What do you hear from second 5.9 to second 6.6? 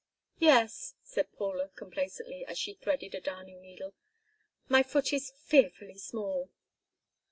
small."